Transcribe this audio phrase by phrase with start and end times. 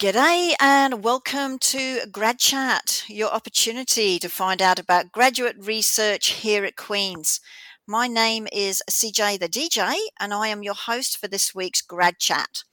[0.00, 6.64] G'day and welcome to Grad Chat, your opportunity to find out about graduate research here
[6.64, 7.38] at Queen's.
[7.86, 12.18] My name is CJ the DJ and I am your host for this week's Grad
[12.18, 12.64] Chat.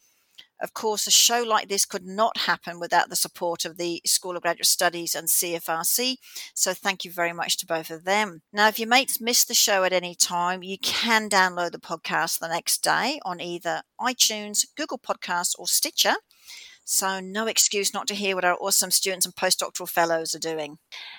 [0.62, 4.38] Of course, a show like this could not happen without the support of the School
[4.38, 6.16] of Graduate Studies and CFRC,
[6.54, 8.42] so thank you very much to both of them.
[8.54, 12.40] Now, if your mates miss the show at any time, you can download the podcast
[12.40, 16.16] the next day on either iTunes, Google Podcasts, or Stitcher.
[16.90, 20.78] So, no excuse not to hear what our awesome students and postdoctoral fellows are doing.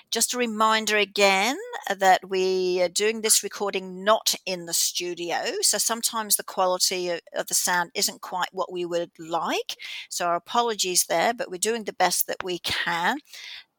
[0.09, 1.57] Just a reminder again
[1.95, 5.37] that we are doing this recording not in the studio.
[5.61, 9.75] So, sometimes the quality of the sound isn't quite what we would like.
[10.09, 13.17] So, our apologies there, but we're doing the best that we can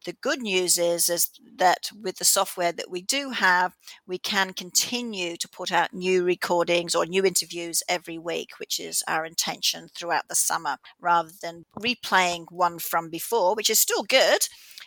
[0.05, 3.75] the good news is is that with the software that we do have
[4.07, 9.03] we can continue to put out new recordings or new interviews every week which is
[9.07, 14.41] our intention throughout the summer rather than replaying one from before which is still good.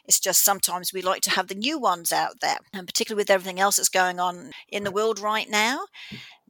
[0.05, 3.29] It's just sometimes we like to have the new ones out there and particularly with
[3.29, 5.85] everything else that's going on in the world right now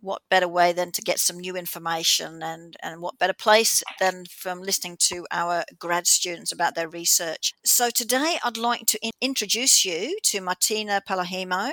[0.03, 4.25] what better way than to get some new information and, and what better place than
[4.25, 7.53] from listening to our grad students about their research.
[7.63, 11.71] So today I'd like to in- introduce you to Martina Palahimo,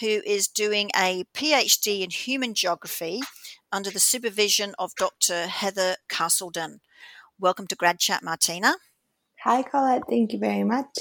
[0.00, 3.20] who is doing a PhD in human geography
[3.72, 5.46] under the supervision of Dr.
[5.46, 6.80] Heather Castleden.
[7.38, 8.74] Welcome to Grad Chat, Martina.
[9.42, 10.02] Hi, Colette.
[10.06, 10.98] Thank you very much.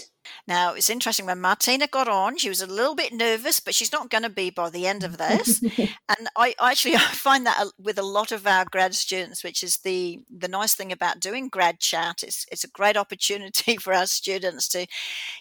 [0.48, 3.92] Now, it's interesting when Martina got on, she was a little bit nervous, but she's
[3.92, 5.62] not going to be by the end of this.
[5.80, 9.78] and I actually I find that with a lot of our grad students, which is
[9.78, 12.24] the the nice thing about doing grad chat.
[12.24, 14.88] It's it's a great opportunity for our students to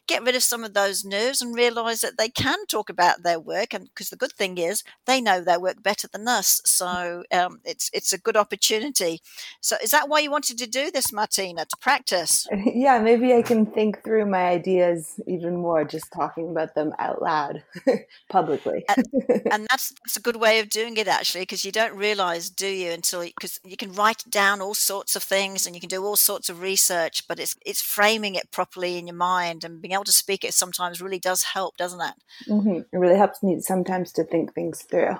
[0.06, 3.40] get rid of some of those nerves and realize that they can talk about their
[3.40, 3.74] work.
[3.74, 7.60] And because the good thing is they know their work better than us, so um,
[7.64, 9.20] it's it's a good opportunity.
[9.60, 12.46] So, is that why you wanted to do this, Martina, to practice?
[12.74, 16.92] Yeah, maybe I can think through my ideas ideas even more just talking about them
[16.98, 17.62] out loud
[18.30, 18.84] publicly.
[18.88, 19.04] and,
[19.50, 22.66] and, that's, that's a good way of doing it actually, because you don't realize, do
[22.66, 26.04] you, until because you can write down all sorts of things and you can do
[26.04, 29.92] all sorts of research, but it's it's framing it properly in your mind and being
[29.92, 32.14] able to speak it sometimes really does help, doesn't it?
[32.48, 32.80] Mm-hmm.
[32.92, 35.16] It really helps me sometimes to think things through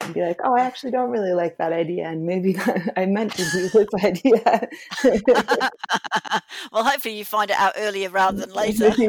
[0.00, 2.56] and be like, oh, I actually don't really like that idea, and maybe
[2.96, 4.68] I meant to do this idea.
[6.72, 8.90] well, hopefully you find it out earlier rather than later.
[8.90, 9.08] Three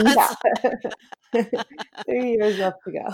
[2.31, 3.05] years left to go.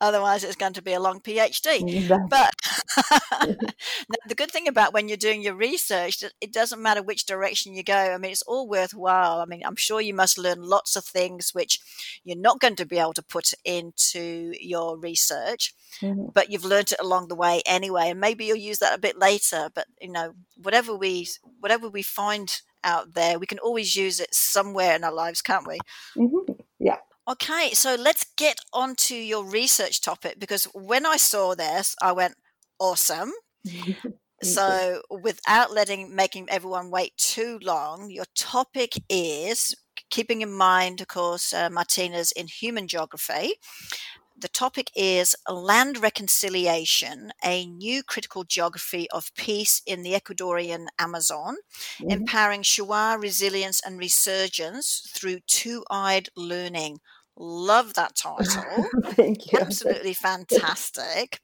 [0.00, 1.96] Otherwise, it's going to be a long PhD.
[1.96, 2.26] Exactly.
[2.28, 2.52] But
[4.26, 7.82] the good thing about when you're doing your research, it doesn't matter which direction you
[7.82, 7.94] go.
[7.94, 9.40] I mean, it's all worthwhile.
[9.40, 11.80] I mean, I'm sure you must learn lots of things which
[12.24, 16.26] you're not going to be able to put into your research, mm-hmm.
[16.34, 18.10] but you've learned it along the way anyway.
[18.10, 19.70] And maybe you'll use that a bit later.
[19.74, 21.28] But you know, whatever we
[21.60, 23.38] whatever we find out there.
[23.38, 25.78] We can always use it somewhere in our lives, can't we?
[26.16, 26.52] Mm-hmm.
[26.78, 26.98] Yeah.
[27.28, 32.12] Okay, so let's get on to your research topic because when I saw this, I
[32.12, 32.34] went,
[32.82, 33.32] awesome.
[34.42, 39.74] so without letting making everyone wait too long, your topic is
[40.10, 43.54] keeping in mind, of course, uh, Martina's in human geography,
[44.42, 51.56] the topic is Land Reconciliation, a new critical geography of peace in the Ecuadorian Amazon,
[52.00, 52.10] mm-hmm.
[52.10, 56.98] empowering Shuar resilience and resurgence through two eyed learning.
[57.36, 58.86] Love that title.
[59.04, 59.58] Thank you.
[59.58, 61.40] Absolutely fantastic.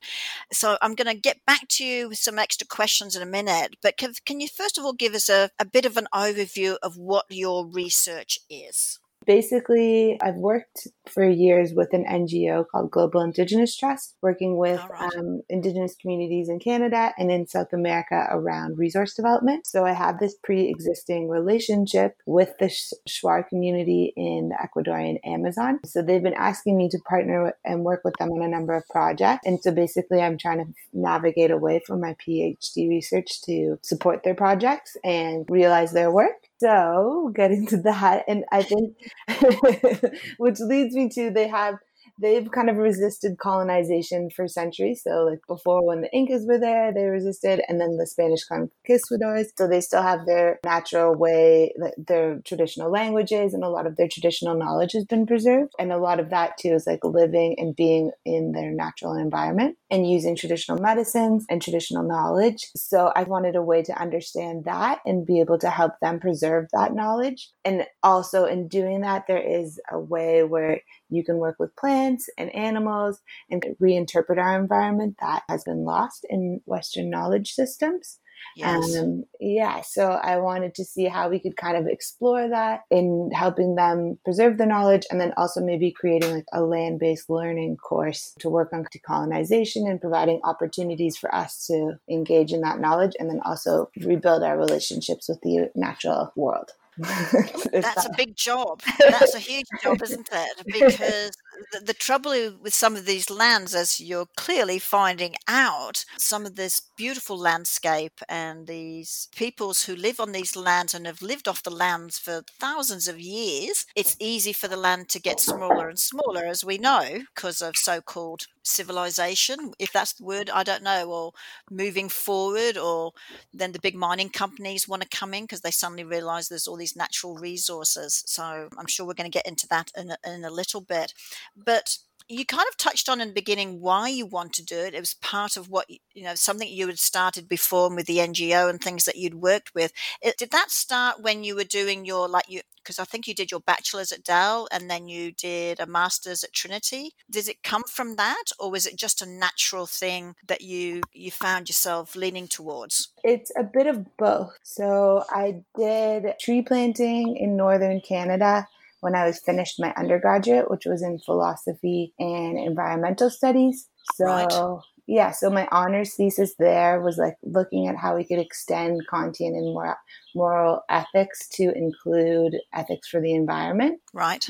[0.52, 3.76] So, I'm going to get back to you with some extra questions in a minute,
[3.82, 6.76] but can, can you first of all give us a, a bit of an overview
[6.82, 9.00] of what your research is?
[9.28, 15.14] Basically, I've worked for years with an NGO called Global Indigenous Trust, working with right.
[15.16, 19.66] um, Indigenous communities in Canada and in South America around resource development.
[19.66, 22.74] So I have this pre existing relationship with the
[23.06, 25.78] Shuar community in the Ecuadorian Amazon.
[25.84, 28.88] So they've been asking me to partner and work with them on a number of
[28.88, 29.46] projects.
[29.46, 34.34] And so basically, I'm trying to navigate away from my PhD research to support their
[34.34, 36.47] projects and realize their work.
[36.60, 38.24] So get into that.
[38.28, 38.96] And I think,
[40.38, 41.76] which leads me to they have
[42.18, 45.02] they've kind of resisted colonization for centuries.
[45.02, 49.52] So, like before, when the Incas were there, they resisted, and then the Spanish conquistadors.
[49.56, 54.08] So, they still have their natural way, their traditional languages, and a lot of their
[54.08, 55.72] traditional knowledge has been preserved.
[55.78, 59.76] And a lot of that, too, is like living and being in their natural environment
[59.90, 62.66] and using traditional medicines and traditional knowledge.
[62.76, 66.66] So, I wanted a way to understand that and be able to help them preserve
[66.72, 67.50] that knowledge.
[67.64, 72.28] And also, in doing that, there is a way where you can work with plants
[72.38, 73.20] and animals
[73.50, 78.18] and reinterpret our environment that has been lost in Western knowledge systems.
[78.56, 78.96] Yes.
[78.96, 83.30] Um, yeah, so I wanted to see how we could kind of explore that in
[83.32, 87.76] helping them preserve the knowledge and then also maybe creating like a land based learning
[87.76, 93.12] course to work on decolonization and providing opportunities for us to engage in that knowledge
[93.18, 96.72] and then also rebuild our relationships with the natural world.
[97.72, 98.82] That's a big job.
[98.98, 100.66] That's a huge job, isn't it?
[100.66, 101.30] Because
[101.72, 106.56] the, the, trouble with some of these lands, as you're clearly finding out, some of
[106.56, 111.62] this beautiful landscape and these peoples who live on these lands and have lived off
[111.62, 115.98] the lands for thousands of years, it's easy for the land to get smaller and
[115.98, 120.82] smaller, as we know, because of so called civilization, if that's the word, I don't
[120.82, 121.32] know, or
[121.70, 123.12] moving forward, or
[123.52, 126.76] then the big mining companies want to come in because they suddenly realize there's all
[126.76, 128.22] these natural resources.
[128.26, 131.14] So I'm sure we're going to get into that in a, in a little bit.
[131.56, 134.94] But you kind of touched on in the beginning why you want to do it.
[134.94, 138.68] It was part of what you know something you had started before with the NGO
[138.68, 139.92] and things that you'd worked with.
[140.20, 143.34] It, did that start when you were doing your like you because I think you
[143.34, 147.12] did your bachelor's at Dal and then you did a master's at Trinity.
[147.30, 151.30] Did it come from that, or was it just a natural thing that you you
[151.30, 153.08] found yourself leaning towards?
[153.24, 154.56] It's a bit of both.
[154.62, 158.68] So I did tree planting in northern Canada
[159.00, 163.88] when I was finished my undergraduate, which was in philosophy and environmental studies.
[164.14, 164.82] So right.
[165.06, 169.56] yeah, so my honors thesis there was like looking at how we could extend Kantian
[169.56, 169.94] and moral,
[170.34, 174.00] moral ethics to include ethics for the environment.
[174.12, 174.48] Right.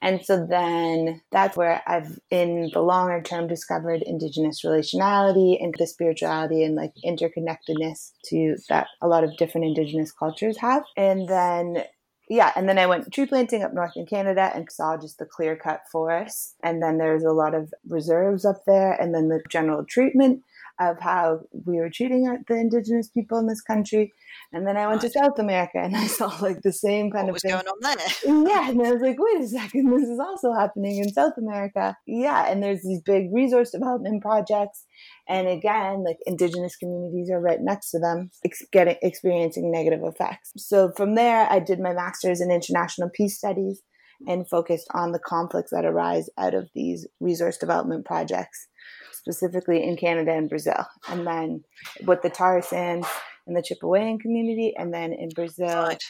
[0.00, 5.86] And so then that's where I've in the longer term discovered indigenous relationality and the
[5.86, 10.84] spirituality and like interconnectedness to that a lot of different indigenous cultures have.
[10.96, 11.84] And then
[12.30, 15.26] yeah, and then I went tree planting up north in Canada and saw just the
[15.26, 16.54] clear cut forests.
[16.62, 20.44] And then there's a lot of reserves up there, and then the general treatment
[20.80, 24.12] of how we were treating the indigenous people in this country.
[24.52, 27.36] And then I went to South America and I saw like the same kind what
[27.36, 27.50] of thing.
[27.52, 28.48] going on there.
[28.48, 31.96] Yeah, and I was like, wait a second, this is also happening in South America.
[32.06, 34.86] Yeah, and there's these big resource development projects,
[35.28, 40.52] and again, like indigenous communities are right next to them, ex- getting experiencing negative effects.
[40.56, 43.82] So from there, I did my master's in international peace studies
[44.26, 48.68] and focused on the conflicts that arise out of these resource development projects
[49.20, 50.86] specifically in Canada and Brazil.
[51.08, 51.62] And then
[52.06, 53.06] with the tar sands
[53.46, 56.02] in the Chipewyan community, and then in Brazil, right.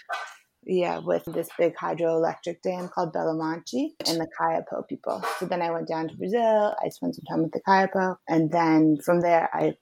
[0.65, 5.23] yeah, with this big hydroelectric dam called Belo-Monte and the Kayapo people.
[5.39, 6.75] So then I went down to Brazil.
[6.85, 9.75] I spent some time with the Kayapo, and then from there I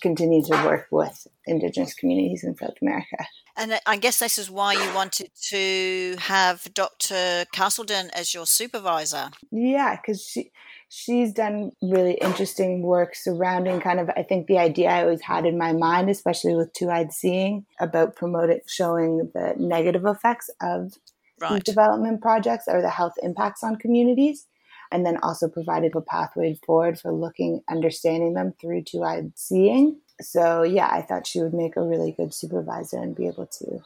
[0.00, 3.26] continued to work with Indigenous communities in South America.
[3.56, 7.44] And I guess this is why you wanted to have Dr.
[7.54, 9.30] Castleden as your supervisor.
[9.50, 10.52] Yeah, because she
[10.94, 15.46] she's done really interesting work surrounding kind of I think the idea I always had
[15.46, 20.92] in my mind, especially with two eyed seeing, about promoting showing the negative effects of
[21.40, 21.64] right.
[21.64, 24.46] development projects or the health impacts on communities.
[24.90, 29.98] And then also provided a pathway forward for looking, understanding them through two eyed seeing.
[30.20, 33.80] So yeah, I thought she would make a really good supervisor and be able to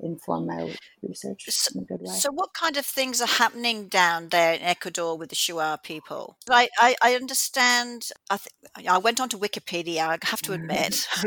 [0.00, 2.14] inform my research so, in a good way.
[2.14, 6.36] So, what kind of things are happening down there in Ecuador with the Shuar people?
[6.50, 8.08] I, I, I understand.
[8.30, 10.00] I, th- I went onto Wikipedia.
[10.00, 10.54] I have to mm.
[10.54, 11.06] admit,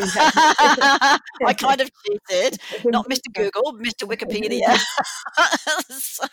[1.46, 2.60] I kind of cheated.
[2.86, 3.34] Not Mr.
[3.34, 4.04] Google, Mr.
[4.08, 4.78] Wikipedia.
[5.90, 6.24] so,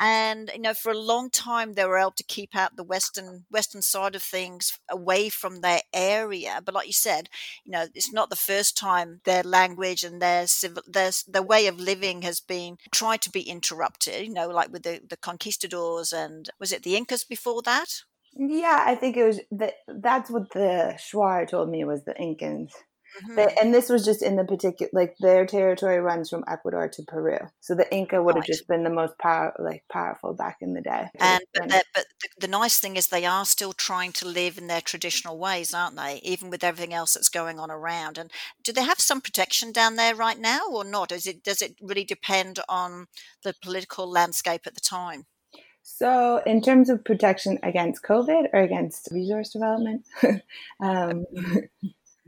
[0.00, 3.44] and you know, for a long time, they were able to keep out the western
[3.50, 6.60] western side of things away from their area.
[6.64, 7.28] But like you said,
[7.64, 11.66] you know, it's not the first time their language and their civil their their way
[11.66, 16.12] of living has been tried to be interrupted, you know, like with the, the conquistadors
[16.12, 17.86] and was it the Incas before that?
[18.36, 22.72] Yeah, I think it was that that's what the Shuar told me was the Incans.
[23.22, 23.56] Mm-hmm.
[23.60, 27.38] and this was just in the particular, like their territory runs from Ecuador to Peru.
[27.60, 28.42] So the Inca would right.
[28.42, 31.08] have just been the most power, like powerful back in the day.
[31.20, 34.66] And but, but the, the, nice thing is they are still trying to live in
[34.66, 36.20] their traditional ways, aren't they?
[36.24, 38.18] Even with everything else that's going on around.
[38.18, 38.30] And
[38.62, 41.12] do they have some protection down there right now, or not?
[41.12, 43.06] Is it does it really depend on
[43.44, 45.26] the political landscape at the time?
[45.86, 50.06] So, in terms of protection against COVID or against resource development,
[50.80, 51.26] um,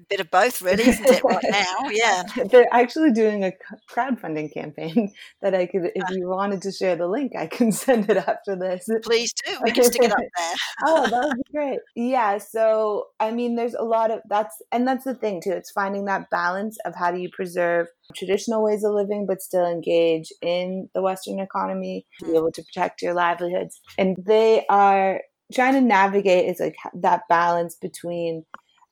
[0.08, 1.90] bit of both, really, isn't it, right now?
[1.90, 2.22] Yeah.
[2.50, 3.52] They're actually doing a
[3.90, 8.10] crowdfunding campaign that I could, if you wanted to share the link, I can send
[8.10, 8.88] it after this.
[9.02, 9.56] Please do.
[9.62, 10.54] We can stick it up there.
[10.86, 11.78] oh, that would be great.
[11.94, 12.38] Yeah.
[12.38, 15.52] So, I mean, there's a lot of that's, and that's the thing too.
[15.52, 19.66] It's finding that balance of how do you preserve traditional ways of living, but still
[19.66, 22.36] engage in the Western economy to be hmm.
[22.36, 23.80] able to protect your livelihoods.
[23.98, 25.20] And they are
[25.52, 28.44] trying to navigate is like that balance between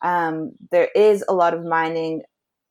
[0.04, 2.22] um, there is a lot of mining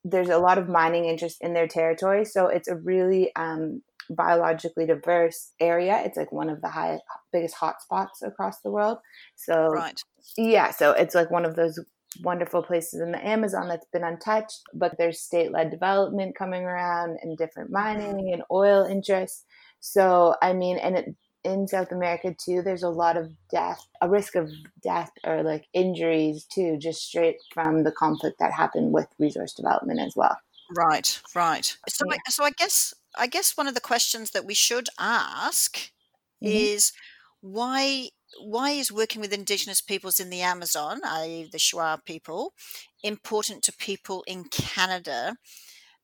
[0.04, 2.26] there's a lot of mining interest in their territory.
[2.26, 6.02] So it's a really um, biologically diverse area.
[6.04, 8.98] It's like one of the highest, biggest hotspots across the world.
[9.34, 9.98] So, right.
[10.36, 11.80] yeah, so it's like one of those
[12.22, 17.16] wonderful places in the Amazon that's been untouched, but there's state led development coming around
[17.22, 19.44] and different mining and oil interests.
[19.80, 24.08] So, I mean, and it, in South America too, there's a lot of death, a
[24.08, 24.50] risk of
[24.82, 30.00] death or like injuries too, just straight from the conflict that happened with resource development
[30.00, 30.36] as well.
[30.74, 31.76] Right, right.
[31.88, 32.16] So, yeah.
[32.26, 36.46] I, so I guess I guess one of the questions that we should ask mm-hmm.
[36.46, 36.92] is
[37.40, 38.08] why
[38.40, 42.52] why is working with indigenous peoples in the Amazon, i.e., the Shuar people,
[43.02, 45.36] important to people in Canada?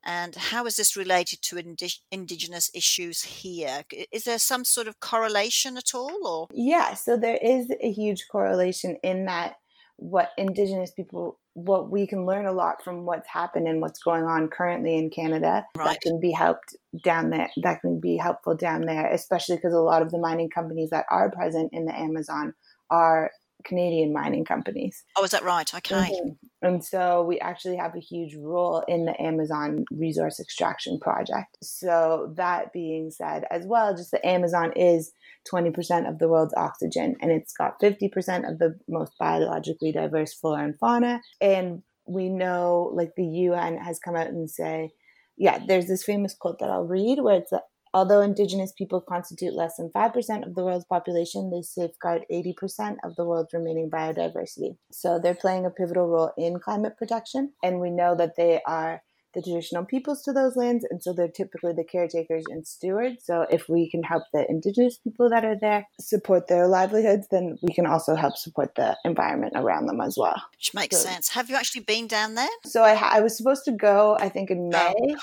[0.05, 3.83] And how is this related to indi- indigenous issues here?
[4.11, 6.27] Is there some sort of correlation at all?
[6.27, 9.57] Or yeah, so there is a huge correlation in that
[10.01, 14.25] what indigenous people what we can learn a lot from what's happened and what's going
[14.25, 15.89] on currently in Canada right.
[15.89, 19.79] that can be helped down there that can be helpful down there especially because a
[19.79, 22.55] lot of the mining companies that are present in the Amazon
[22.91, 23.31] are
[23.65, 25.05] Canadian mining companies.
[25.17, 25.73] Oh, is that right?
[25.75, 25.95] Okay.
[25.95, 26.67] Mm-hmm.
[26.67, 31.57] And so we actually have a huge role in the Amazon resource extraction project.
[31.63, 35.13] So, that being said, as well, just the Amazon is
[35.51, 40.65] 20% of the world's oxygen and it's got 50% of the most biologically diverse flora
[40.65, 41.21] and fauna.
[41.41, 44.93] And we know, like, the UN has come out and say,
[45.39, 47.53] yeah, there's this famous quote that I'll read where it's
[47.93, 53.17] Although indigenous people constitute less than 5% of the world's population, they safeguard 80% of
[53.17, 54.77] the world's remaining biodiversity.
[54.93, 57.53] So they're playing a pivotal role in climate protection.
[57.63, 59.03] And we know that they are
[59.35, 60.85] the traditional peoples to those lands.
[60.91, 63.25] And so they're typically the caretakers and stewards.
[63.25, 67.57] So if we can help the indigenous people that are there support their livelihoods, then
[67.63, 70.41] we can also help support the environment around them as well.
[70.53, 71.29] Which makes so, sense.
[71.31, 72.49] Have you actually been down there?
[72.67, 75.17] So I, I was supposed to go, I think, in May.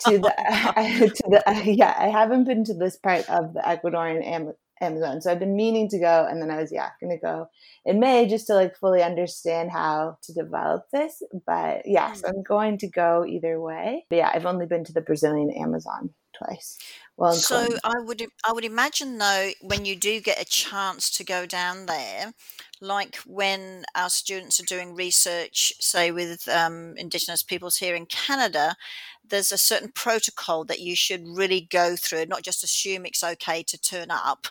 [0.00, 0.28] To the
[1.16, 5.30] to the yeah i haven't been to this part of the ecuadorian Am- amazon so
[5.30, 7.48] i've been meaning to go and then i was yeah gonna go
[7.86, 12.16] in may just to like fully understand how to develop this but yeah mm-hmm.
[12.16, 15.50] so i'm going to go either way but yeah i've only been to the brazilian
[15.50, 16.78] amazon twice
[17.16, 21.24] well so i would i would imagine though when you do get a chance to
[21.24, 22.32] go down there
[22.80, 28.76] like when our students are doing research, say with um, Indigenous peoples here in Canada,
[29.26, 33.62] there's a certain protocol that you should really go through, not just assume it's okay
[33.62, 34.48] to turn up.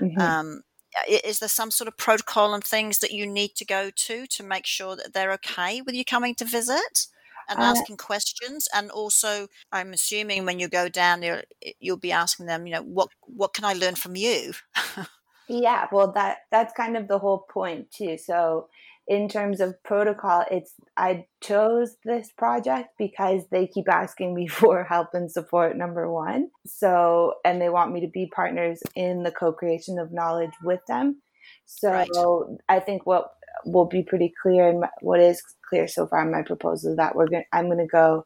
[0.00, 0.20] Mm-hmm.
[0.20, 0.62] Um,
[1.08, 4.42] is there some sort of protocol and things that you need to go to to
[4.42, 7.06] make sure that they're okay with you coming to visit?
[7.48, 11.44] And uh, asking questions and also i'm assuming when you go down there
[11.80, 14.52] you'll be asking them you know what what can i learn from you
[15.48, 18.18] Yeah, well that that's kind of the whole point too.
[18.18, 18.68] So
[19.06, 24.84] in terms of protocol, it's I chose this project because they keep asking me for
[24.84, 26.50] help and support number 1.
[26.66, 31.22] So and they want me to be partners in the co-creation of knowledge with them.
[31.64, 32.58] So right.
[32.68, 33.30] I think what
[33.64, 37.14] will be pretty clear and what is clear so far in my proposal is that
[37.14, 38.24] we're going I'm going to go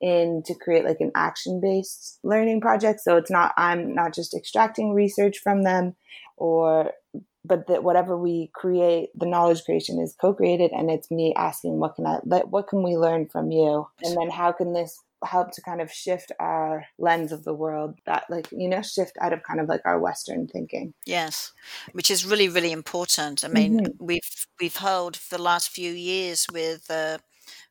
[0.00, 3.00] in to create like an action based learning project.
[3.00, 5.94] So it's not, I'm not just extracting research from them
[6.36, 6.92] or,
[7.44, 11.78] but that whatever we create, the knowledge creation is co created and it's me asking,
[11.78, 13.86] what can I, what can we learn from you?
[14.02, 17.94] And then how can this help to kind of shift our lens of the world
[18.06, 21.52] that like you know shift out of kind of like our western thinking yes
[21.92, 24.04] which is really really important i mean mm-hmm.
[24.04, 27.18] we've we've held for the last few years with uh,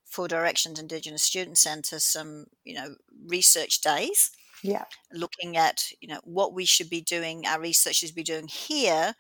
[0.10, 2.96] Four Directions Indigenous Student Centre some, you know,
[3.27, 4.32] research days.
[4.63, 4.86] Yeah.
[5.13, 9.13] Looking at, you know, what we should be doing, our researchers be doing here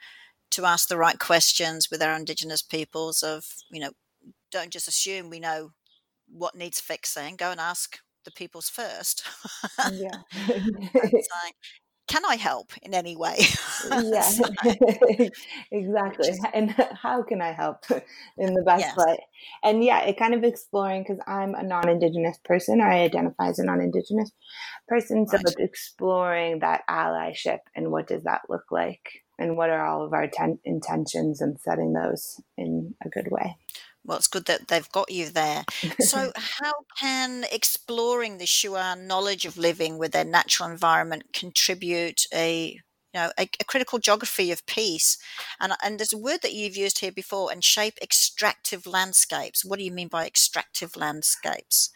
[0.51, 3.91] to ask the right questions with our Indigenous peoples of, you know,
[4.51, 5.71] don't just assume we know
[6.27, 9.23] what needs fixing, go and ask the peoples first.
[9.91, 10.21] yeah.
[10.95, 11.49] Uh,
[12.09, 13.37] can I help in any way?
[13.91, 14.31] Uh, yeah,
[15.71, 16.31] exactly.
[16.55, 17.85] And how can I help
[18.35, 18.97] in the best yes.
[18.97, 19.19] way?
[19.63, 23.49] And yeah, it kind of exploring because I'm a non Indigenous person, or I identify
[23.49, 24.31] as a non Indigenous
[24.87, 25.27] person.
[25.27, 25.43] So right.
[25.45, 29.23] it's exploring that allyship and what does that look like?
[29.37, 33.55] And what are all of our ten- intentions and setting those in a good way?
[34.09, 35.65] Well, it's good that they've got you there.
[35.99, 42.79] So, how can exploring the Shuar knowledge of living with their natural environment contribute a
[43.13, 45.19] you know a, a, critical geography of peace?
[45.59, 49.63] And and there's a word that you've used here before, and shape extractive landscapes.
[49.63, 51.91] What do you mean by extractive landscapes?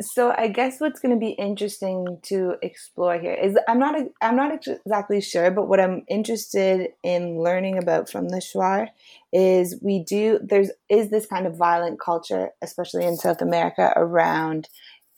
[0.00, 4.36] So I guess what's going to be interesting to explore here is I'm not I'm
[4.36, 8.90] not exactly sure, but what I'm interested in learning about from the Shuar
[9.32, 14.68] is we do there's is this kind of violent culture, especially in South America, around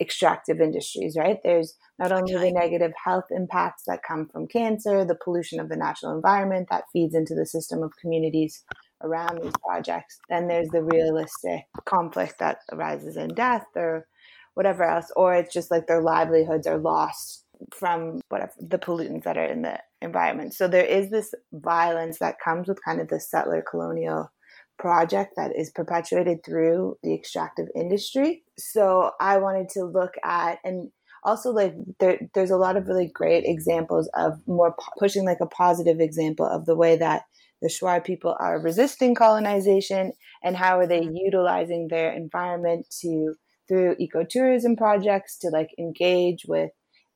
[0.00, 1.38] extractive industries, right?
[1.44, 5.76] There's not only the negative health impacts that come from cancer, the pollution of the
[5.76, 8.64] natural environment that feeds into the system of communities
[9.02, 14.06] around these projects, then there's the realistic conflict that arises in death or
[14.54, 19.36] whatever else, or it's just like their livelihoods are lost from whatever the pollutants that
[19.36, 20.54] are in the environment.
[20.54, 24.30] So there is this violence that comes with kind of the settler colonial
[24.78, 28.42] project that is perpetuated through the extractive industry.
[28.58, 30.90] So I wanted to look at and
[31.22, 35.46] also like there, there's a lot of really great examples of more pushing like a
[35.46, 37.24] positive example of the way that
[37.60, 40.12] the Shuar people are resisting colonization
[40.42, 43.34] and how are they utilizing their environment to
[43.68, 46.70] through ecotourism projects to like engage with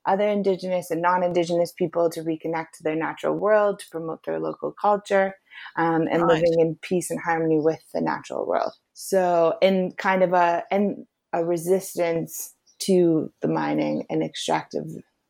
[0.06, 4.72] other indigenous and non-indigenous people to reconnect to their natural world to promote their local
[4.72, 5.34] culture
[5.76, 6.34] um, and right.
[6.34, 8.72] living in peace and harmony with the natural world.
[8.92, 14.84] So in kind of a and a resistance to the mining and extractive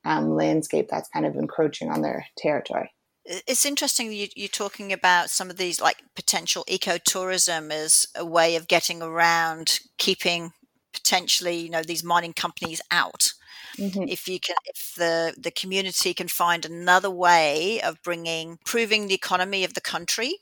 [0.05, 2.91] um, landscape that's kind of encroaching on their territory.
[3.25, 8.57] It's interesting you, you're talking about some of these like potential ecotourism as a way
[8.57, 10.53] of getting around keeping
[10.93, 13.33] potentially you know these mining companies out
[13.77, 14.05] mm-hmm.
[14.09, 19.15] if you can if the the community can find another way of bringing improving the
[19.15, 20.39] economy of the country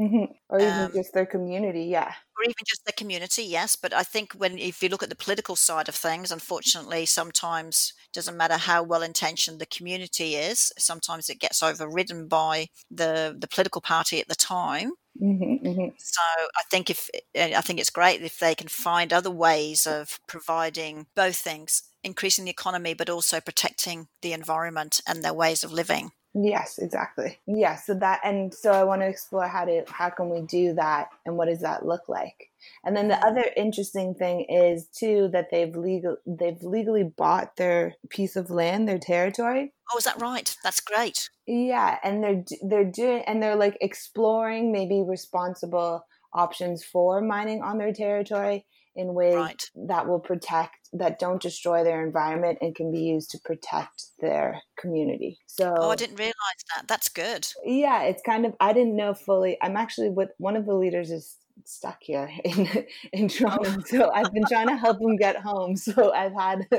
[0.00, 0.24] mm-hmm.
[0.48, 4.02] or even um, just their community yeah or even just the community yes but i
[4.02, 8.56] think when if you look at the political side of things unfortunately sometimes doesn't matter
[8.56, 14.20] how well intentioned the community is sometimes it gets overridden by the the political party
[14.20, 15.88] at the time Mm-hmm, mm-hmm.
[15.98, 16.22] So
[16.56, 21.06] I think if I think it's great if they can find other ways of providing
[21.14, 26.12] both things, increasing the economy, but also protecting the environment and their ways of living.
[26.34, 27.38] Yes, exactly.
[27.46, 30.72] Yeah, so that and so I want to explore how to how can we do
[30.74, 32.50] that and what does that look like?
[32.84, 33.28] And then the mm-hmm.
[33.28, 38.88] other interesting thing is too that they've legal they've legally bought their piece of land,
[38.88, 39.74] their territory.
[39.92, 40.56] Oh, is that right?
[40.64, 41.28] That's great.
[41.46, 47.76] Yeah, and they're they're doing and they're like exploring maybe responsible options for mining on
[47.76, 49.70] their territory in ways right.
[49.88, 54.60] that will protect that don't destroy their environment and can be used to protect their
[54.78, 55.38] community.
[55.46, 56.34] So Oh, I didn't realize
[56.74, 56.86] that.
[56.88, 57.46] That's good.
[57.64, 59.56] Yeah, it's kind of I didn't know fully.
[59.62, 62.66] I'm actually with one of the leaders is stuck here in
[63.12, 63.28] in oh.
[63.28, 63.70] Toronto.
[63.78, 63.82] Oh.
[63.86, 65.76] So I've been trying to help him get home.
[65.76, 66.66] So I've had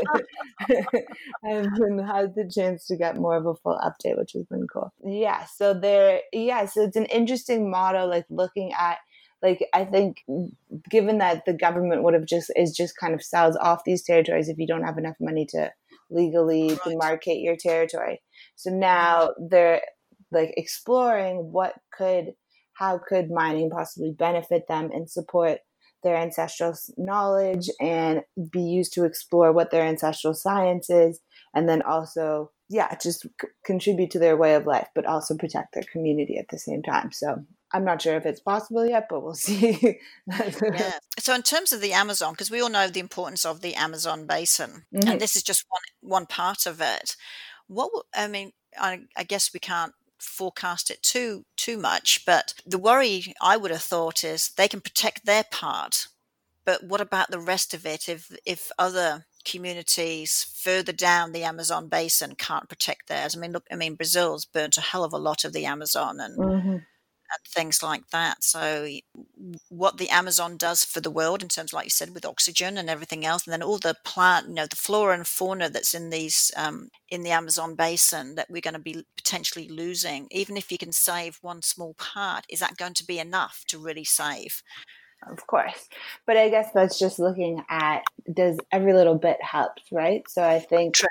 [1.46, 4.68] I've been had the chance to get more of a full update, which has been
[4.68, 4.94] cool.
[5.04, 5.46] Yeah.
[5.46, 9.00] So there yeah, so it's an interesting model like looking at
[9.44, 10.24] like I think
[10.90, 14.48] given that the government would have just is just kind of sells off these territories
[14.48, 15.72] if you don't have enough money to
[16.10, 16.80] legally right.
[16.86, 18.22] demarcate your territory.
[18.56, 19.82] So now they're
[20.32, 22.34] like exploring what could
[22.74, 25.60] how could mining possibly benefit them and support
[26.02, 31.20] their ancestral knowledge and be used to explore what their ancestral science is
[31.54, 35.74] and then also yeah just c- contribute to their way of life but also protect
[35.74, 37.44] their community at the same time so
[37.74, 40.00] I'm not sure if it's possible yet, but we'll see.
[40.28, 40.92] yeah.
[41.20, 44.26] So, in terms of the Amazon, because we all know the importance of the Amazon
[44.26, 45.08] basin, mm-hmm.
[45.08, 47.16] and this is just one one part of it.
[47.68, 52.78] What I mean, I, I guess we can't forecast it too too much, but the
[52.78, 56.08] worry I would have thought is they can protect their part,
[56.66, 58.10] but what about the rest of it?
[58.10, 63.36] If if other communities further down the Amazon basin can't protect theirs.
[63.36, 66.20] I mean, look, I mean, Brazil's burnt a hell of a lot of the Amazon,
[66.20, 66.78] and mm-hmm
[67.34, 68.44] and things like that.
[68.44, 68.88] So,
[69.70, 72.90] what the Amazon does for the world in terms, like you said, with oxygen and
[72.90, 76.10] everything else, and then all the plant, you know, the flora and fauna that's in
[76.10, 80.28] these um, in the Amazon basin that we're going to be potentially losing.
[80.32, 83.80] Even if you can save one small part, is that going to be enough to
[83.80, 84.62] really save?
[85.32, 85.88] Of course,
[86.26, 90.24] but I guess that's just looking at does every little bit helps, right?
[90.30, 90.96] So I think.
[90.96, 91.08] True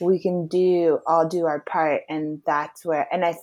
[0.00, 3.34] we can do all do our part and that's where and i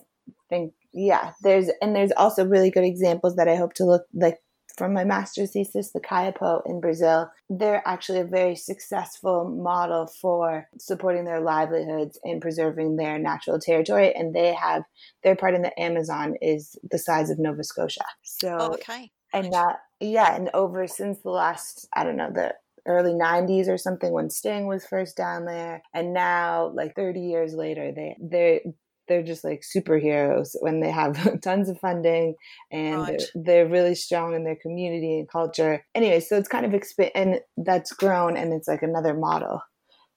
[0.50, 4.40] think yeah, there's and there's also really good examples that I hope to look like
[4.80, 7.30] from my master's thesis, the Kayapo in Brazil.
[7.50, 14.16] They're actually a very successful model for supporting their livelihoods and preserving their natural territory.
[14.16, 14.84] And they have
[15.22, 18.06] their part in the Amazon is the size of Nova Scotia.
[18.24, 19.12] So oh, okay.
[19.34, 22.54] And that yeah, and over since the last I don't know, the
[22.86, 27.54] early 90s or something when Sting was first down there and now like 30 years
[27.54, 28.62] later they they
[29.10, 32.36] they're just like superheroes when they have tons of funding
[32.72, 33.22] and right.
[33.36, 35.84] they're, they're, really strong in their community and culture.
[35.94, 39.62] Anyway, so it's kind of exp- and that's grown and it's like another model.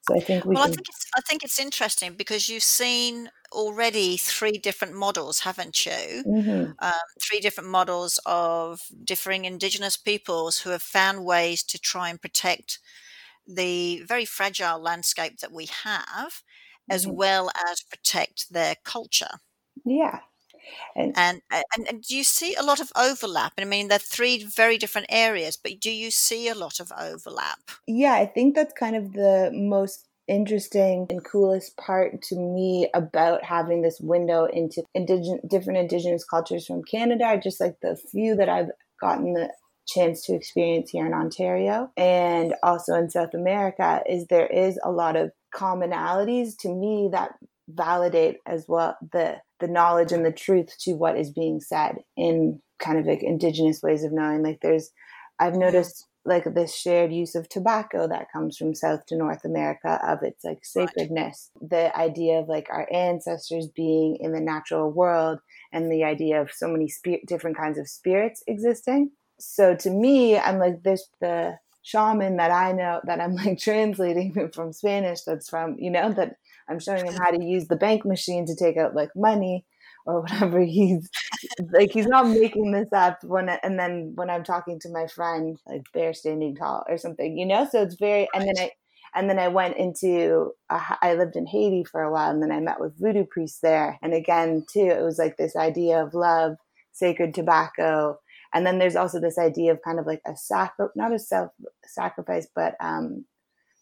[0.09, 0.55] So I think we.
[0.55, 0.73] Well, can...
[0.73, 5.87] I think it's I think it's interesting because you've seen already three different models, haven't
[5.87, 6.25] you?
[6.27, 6.73] Mm-hmm.
[6.79, 12.21] Um, three different models of differing Indigenous peoples who have found ways to try and
[12.21, 12.81] protect
[13.47, 16.43] the very fragile landscape that we have,
[16.93, 17.17] as mm-hmm.
[17.17, 19.41] well as protect their culture.
[19.85, 20.21] Yeah.
[20.95, 23.55] And, and, and and do you see a lot of overlap?
[23.59, 27.59] I mean, they're three very different areas, but do you see a lot of overlap?
[27.89, 33.43] Yeah, I think that's kind of the most interesting and coolest part to me about
[33.43, 38.71] having this window into different indigenous cultures from Canada, just like the few that I've
[39.01, 39.51] gotten the
[39.87, 44.93] chance to experience here in Ontario and also in South America is there is a
[44.93, 47.33] lot of commonalities to me that
[47.69, 52.61] validate as well the the knowledge and the truth to what is being said in
[52.79, 54.91] kind of like indigenous ways of knowing like there's
[55.39, 60.01] I've noticed like this shared use of tobacco that comes from South to North America
[60.07, 61.71] of its like sacredness, right.
[61.71, 65.41] the idea of like our ancestors being in the natural world,
[65.73, 69.11] and the idea of so many spirit, different kinds of spirits existing.
[69.41, 74.51] So to me, I'm like this the shaman that I know that I'm like translating
[74.55, 75.23] from Spanish.
[75.23, 76.37] That's from you know that
[76.69, 79.65] I'm showing him how to use the bank machine to take out like money
[80.07, 81.09] or whatever he's
[81.73, 85.59] like he's not making this up when and then when i'm talking to my friend
[85.67, 88.71] like they're standing tall or something you know so it's very and then i
[89.15, 92.61] and then i went into I lived in haiti for a while and then i
[92.61, 96.57] met with voodoo priests there and again too it was like this idea of love
[96.93, 98.19] sacred tobacco
[98.55, 101.51] and then there's also this idea of kind of like a sacri- not a self
[101.85, 103.25] sacrifice but um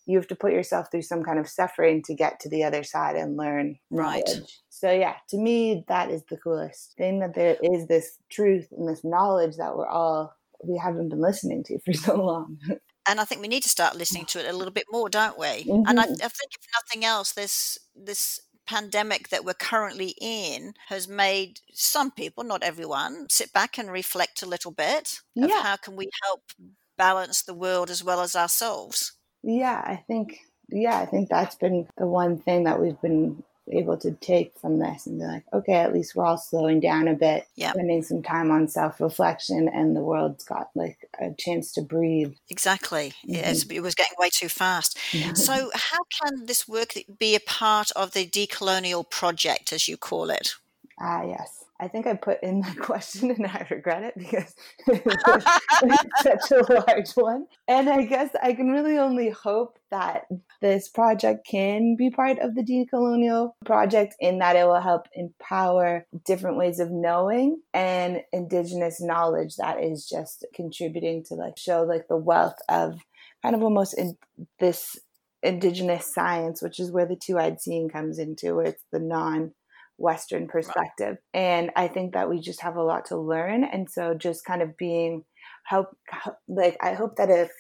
[0.07, 2.83] you have to put yourself through some kind of suffering to get to the other
[2.83, 4.61] side and learn right knowledge.
[4.69, 8.89] so yeah to me that is the coolest thing that there is this truth and
[8.89, 12.59] this knowledge that we're all we haven't been listening to for so long
[13.09, 15.39] and I think we need to start listening to it a little bit more, don't
[15.39, 15.47] we?
[15.47, 15.89] Mm-hmm.
[15.89, 16.13] And I, mm-hmm.
[16.13, 22.13] I, think, if nothing else, this this pandemic that we're currently in has made some
[22.13, 25.63] people, not everyone, sit back and reflect a little bit of yeah.
[25.63, 26.43] how can we help
[26.97, 29.13] balance the world as well as ourselves.
[29.43, 33.97] Yeah, I think yeah, I think that's been the one thing that we've been able
[33.99, 37.15] to take from this and be like, okay, at least we're all slowing down a
[37.15, 37.75] bit, yep.
[37.75, 42.35] spending some time on self reflection, and the world's got like a chance to breathe.
[42.49, 43.13] Exactly.
[43.29, 43.73] Mm-hmm.
[43.73, 44.99] It was getting way too fast.
[45.35, 50.31] So, how can this work be a part of the decolonial project, as you call
[50.31, 50.55] it?
[50.99, 51.65] Ah, yes.
[51.81, 54.55] I think I put in that question and I regret it because
[54.87, 57.47] it's such a large one.
[57.67, 60.27] And I guess I can really only hope that
[60.61, 66.07] this project can be part of the decolonial project in that it will help empower
[66.25, 72.07] different ways of knowing and indigenous knowledge that is just contributing to like show like
[72.09, 73.01] the wealth of
[73.43, 74.17] kind of almost in
[74.59, 74.99] this
[75.43, 79.53] indigenous science, which is where the two-eyed seeing comes into, where it's the non
[80.01, 81.19] Western perspective.
[81.35, 81.41] Right.
[81.41, 83.65] And I think that we just have a lot to learn.
[83.65, 85.25] And so just kind of being
[85.67, 85.89] help,
[86.49, 87.51] like, I hope that if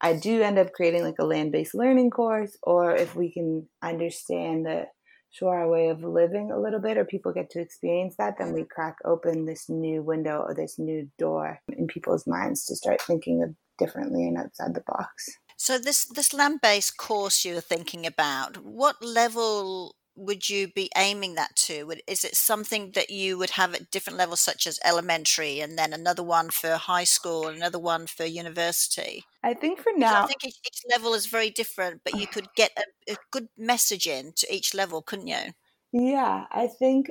[0.00, 3.68] I do end up creating like a land based learning course, or if we can
[3.82, 4.86] understand the
[5.34, 8.60] Shuar way of living a little bit, or people get to experience that, then we
[8.60, 8.74] mm-hmm.
[8.74, 13.42] crack open this new window or this new door in people's minds to start thinking
[13.42, 15.28] of differently and outside the box.
[15.56, 21.34] So this this land based course you're thinking about, what level would you be aiming
[21.34, 21.92] that to?
[22.06, 25.92] Is it something that you would have at different levels, such as elementary, and then
[25.92, 29.24] another one for high school, another one for university?
[29.42, 32.48] I think for now, I think each, each, level is very different, but you could
[32.54, 35.52] get a, a, good message in to each level, couldn't you?
[35.92, 37.10] Yeah, I think.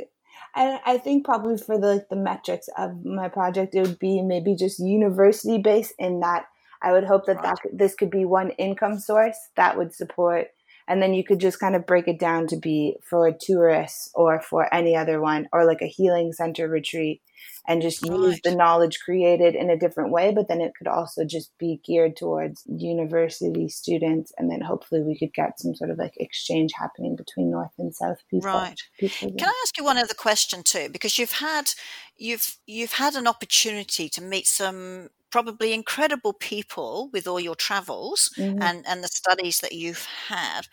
[0.55, 4.55] I, I think probably for the the metrics of my project, it would be maybe
[4.55, 5.93] just university based.
[5.99, 6.45] In that,
[6.81, 7.55] I would hope that right.
[7.63, 10.47] that this could be one income source that would support
[10.87, 14.41] and then you could just kind of break it down to be for tourists or
[14.41, 17.21] for any other one or like a healing center retreat
[17.67, 18.11] and just right.
[18.11, 21.79] use the knowledge created in a different way but then it could also just be
[21.85, 26.71] geared towards university students and then hopefully we could get some sort of like exchange
[26.77, 29.35] happening between north and south people right people, yeah.
[29.37, 31.71] can i ask you one other question too because you've had
[32.17, 38.29] you've you've had an opportunity to meet some probably incredible people with all your travels
[38.37, 38.61] mm-hmm.
[38.61, 40.67] and, and the studies that you've had.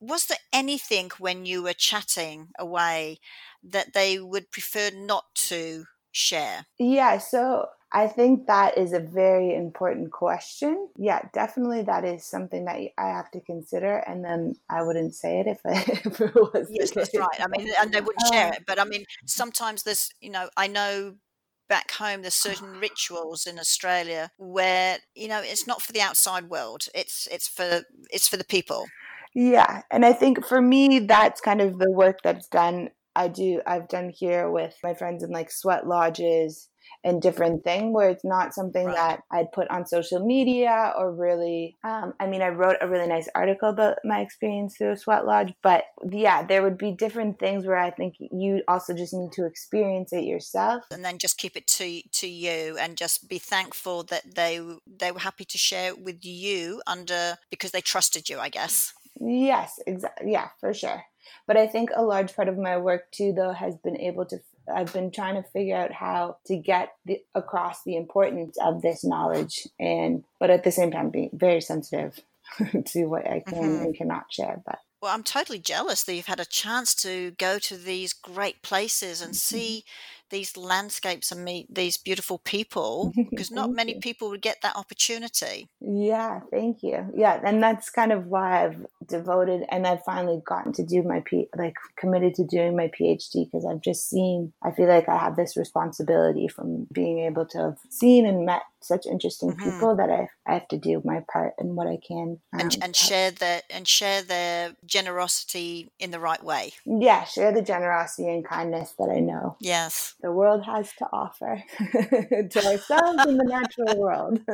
[0.00, 3.20] Was there anything when you were chatting away
[3.62, 6.66] that they would prefer not to share?
[6.76, 10.88] Yeah, so I think that is a very important question.
[10.96, 13.98] Yeah, definitely that is something that I have to consider.
[13.98, 15.70] And then I wouldn't say it if, I,
[16.04, 16.66] if it was.
[16.68, 17.40] Yes, that's right.
[17.40, 18.64] I mean, and they wouldn't share uh, it.
[18.66, 21.14] But I mean, sometimes there's, you know, I know
[21.74, 22.78] back home there's certain ah.
[22.78, 27.82] rituals in australia where you know it's not for the outside world it's it's for
[28.10, 28.86] it's for the people.
[29.34, 33.60] Yeah and i think for me that's kind of the work that's done i do
[33.66, 36.68] i've done here with my friends in like sweat lodges
[37.04, 38.96] and different thing where it's not something right.
[38.96, 41.76] that I'd put on social media or really.
[41.84, 45.26] Um, I mean, I wrote a really nice article about my experience through a sweat
[45.26, 49.32] lodge, but yeah, there would be different things where I think you also just need
[49.32, 53.38] to experience it yourself, and then just keep it to to you, and just be
[53.38, 58.28] thankful that they they were happy to share it with you under because they trusted
[58.28, 58.94] you, I guess.
[59.20, 60.32] Yes, exactly.
[60.32, 61.04] Yeah, for sure.
[61.46, 64.38] But I think a large part of my work too, though, has been able to
[64.72, 69.04] I've been trying to figure out how to get the, across the importance of this
[69.04, 72.20] knowledge, and but at the same time being very sensitive
[72.86, 73.84] to what I can mm-hmm.
[73.84, 74.62] and cannot share.
[74.64, 78.62] But well, I'm totally jealous that you've had a chance to go to these great
[78.62, 79.84] places and see
[80.30, 84.00] these landscapes and meet these beautiful people because not many you.
[84.00, 85.68] people would get that opportunity.
[85.80, 87.06] Yeah, thank you.
[87.14, 91.20] Yeah, and that's kind of why I've devoted and I've finally gotten to do my
[91.24, 95.18] P like committed to doing my PhD because I've just seen I feel like I
[95.18, 99.70] have this responsibility from being able to have seen and met such interesting mm-hmm.
[99.70, 102.78] people that I, I have to do my part and what I can um, and,
[102.82, 106.72] and share the and share the generosity in the right way.
[106.84, 109.56] Yeah, share the generosity and kindness that I know.
[109.60, 114.40] Yes, the world has to offer to ourselves in the natural world.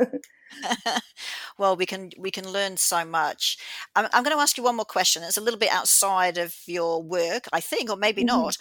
[1.57, 3.57] well, we can we can learn so much.
[3.95, 5.23] I'm, I'm, going to ask you one more question.
[5.23, 8.41] It's a little bit outside of your work, I think, or maybe mm-hmm.
[8.41, 8.57] not.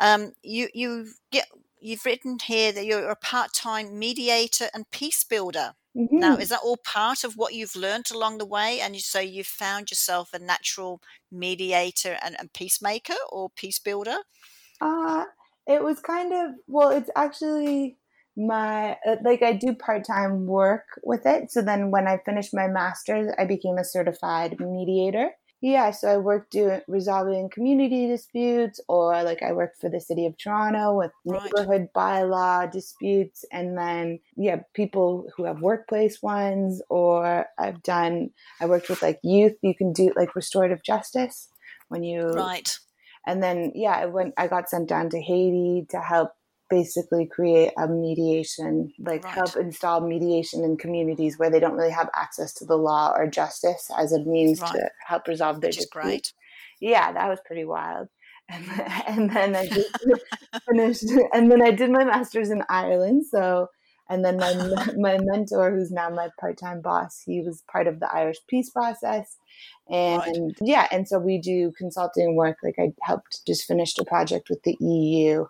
[0.00, 1.46] Um, you you get
[1.80, 5.72] you've written here that you're a part-time mediator and peace builder.
[5.96, 6.18] Mm-hmm.
[6.18, 8.80] Now, is that all part of what you've learned along the way?
[8.80, 11.00] And you, so you've found yourself a natural
[11.32, 14.18] mediator and, and peacemaker or peace builder?
[14.80, 15.24] Uh,
[15.66, 17.96] it was kind of, well, it's actually
[18.46, 21.50] my, uh, like I do part-time work with it.
[21.52, 25.30] So then when I finished my master's, I became a certified mediator.
[25.62, 30.24] Yeah, so I worked doing resolving community disputes, or like I worked for the city
[30.24, 32.24] of Toronto with neighborhood right.
[32.24, 38.88] bylaw disputes, and then yeah, people who have workplace ones, or I've done I worked
[38.88, 39.52] with like youth.
[39.60, 41.48] You can do like restorative justice
[41.88, 42.78] when you right,
[43.26, 44.32] and then yeah, I went.
[44.38, 46.30] I got sent down to Haiti to help
[46.70, 49.34] basically create a mediation, like right.
[49.34, 53.26] help install mediation in communities where they don't really have access to the law or
[53.26, 54.72] justice as a means right.
[54.72, 56.02] to help resolve their Which dispute.
[56.02, 56.32] great.
[56.80, 58.08] Yeah, that was pretty wild.
[58.52, 58.66] And,
[59.06, 59.96] and then I just
[60.68, 63.26] finished, and then I did my master's in Ireland.
[63.30, 63.68] So,
[64.08, 64.54] and then my
[64.98, 68.68] my mentor, who's now my part time boss, he was part of the Irish peace
[68.70, 69.36] process.
[69.88, 70.56] And right.
[70.60, 72.56] yeah, and so we do consulting work.
[72.64, 75.46] Like I helped just finish a project with the EU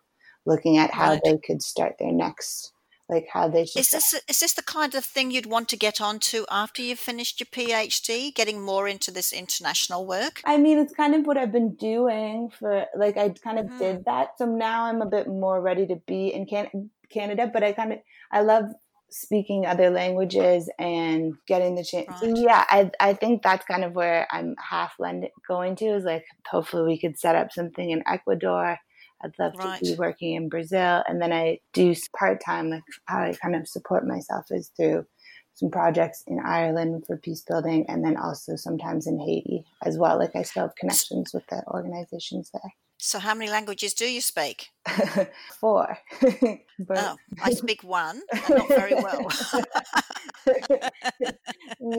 [0.51, 1.21] looking at how right.
[1.25, 2.73] they could start their next
[3.11, 5.77] like how they should is this is this the kind of thing you'd want to
[5.77, 10.79] get onto after you've finished your phd getting more into this international work i mean
[10.79, 13.79] it's kind of what i've been doing for like i kind of mm.
[13.79, 17.65] did that so now i'm a bit more ready to be in Can- canada but
[17.65, 17.99] i kind of
[18.31, 18.65] i love
[19.13, 22.21] speaking other languages and getting the chance right.
[22.21, 26.05] so yeah I, I think that's kind of where i'm half lend- going to is
[26.05, 28.79] like hopefully we could set up something in ecuador
[29.23, 29.79] I'd love right.
[29.79, 31.03] to be working in Brazil.
[31.07, 35.07] And then I do part time, like how I kind of support myself is through
[35.55, 40.19] some projects in Ireland for peace building and then also sometimes in Haiti as well.
[40.19, 42.73] Like I still have connections with the organizations there.
[43.03, 44.69] So, how many languages do you speak?
[45.59, 45.97] Four.
[46.21, 46.99] but...
[46.99, 49.27] Oh, I speak one, not very well.
[51.21, 51.99] yeah,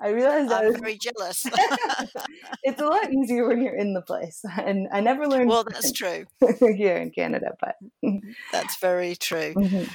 [0.00, 1.46] I realized I'm I was very jealous.
[2.62, 5.48] it's a lot easier when you're in the place, and I never learned.
[5.48, 6.26] Well, that's true
[6.60, 7.76] here in Canada, but
[8.52, 9.54] that's very true.
[9.54, 9.92] Mm-hmm.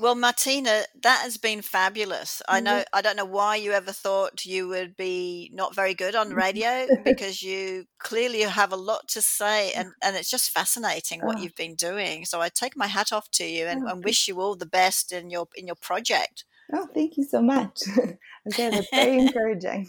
[0.00, 2.40] Well, Martina, that has been fabulous.
[2.48, 6.14] I know I don't know why you ever thought you would be not very good
[6.14, 11.20] on radio because you clearly have a lot to say and, and it's just fascinating
[11.20, 11.40] what oh.
[11.40, 12.24] you've been doing.
[12.24, 14.66] So I take my hat off to you and, oh, and wish you all the
[14.66, 16.44] best in your in your project.
[16.72, 17.82] Oh, thank you so much.
[17.98, 19.88] okay, that's very encouraging.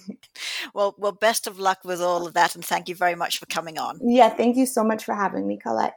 [0.73, 3.45] well, well, best of luck with all of that, and thank you very much for
[3.47, 3.99] coming on.
[4.01, 5.95] Yeah, thank you so much for having me, Colette.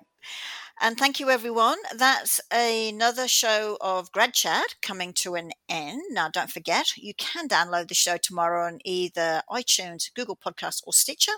[0.81, 1.77] And thank you, everyone.
[1.97, 6.03] That's another show of Grad Chat coming to an end.
[6.11, 10.92] Now, don't forget, you can download the show tomorrow on either iTunes, Google Podcasts, or
[10.92, 11.33] Stitcher.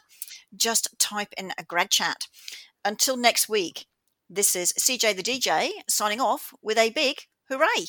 [0.57, 2.29] Just type in a Grad Chat.
[2.85, 3.87] Until next week,
[4.31, 7.89] this is CJ the DJ signing off with a big Hooray!